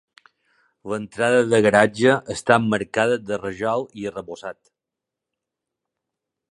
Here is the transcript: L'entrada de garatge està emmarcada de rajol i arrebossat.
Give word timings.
L'entrada 0.91 1.43
de 1.51 1.59
garatge 1.65 2.15
està 2.35 2.57
emmarcada 2.63 3.21
de 3.29 3.41
rajol 3.43 3.87
i 4.05 4.09
arrebossat. 4.13 4.63